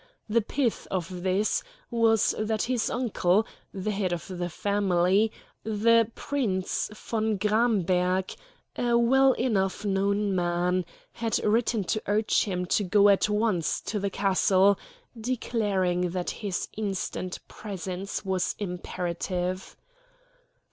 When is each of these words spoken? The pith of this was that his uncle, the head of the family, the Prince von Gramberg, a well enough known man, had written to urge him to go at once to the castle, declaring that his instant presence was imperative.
The 0.27 0.41
pith 0.41 0.87
of 0.89 1.21
this 1.21 1.61
was 1.91 2.33
that 2.39 2.63
his 2.63 2.89
uncle, 2.89 3.45
the 3.71 3.91
head 3.91 4.11
of 4.11 4.27
the 4.27 4.49
family, 4.49 5.31
the 5.63 6.09
Prince 6.15 6.89
von 6.91 7.37
Gramberg, 7.37 8.35
a 8.75 8.97
well 8.97 9.33
enough 9.33 9.85
known 9.85 10.35
man, 10.35 10.85
had 11.11 11.37
written 11.45 11.83
to 11.83 12.01
urge 12.07 12.45
him 12.45 12.65
to 12.65 12.83
go 12.83 13.09
at 13.09 13.29
once 13.29 13.79
to 13.81 13.99
the 13.99 14.09
castle, 14.09 14.79
declaring 15.15 16.09
that 16.09 16.31
his 16.31 16.67
instant 16.75 17.37
presence 17.47 18.25
was 18.25 18.55
imperative. 18.57 19.77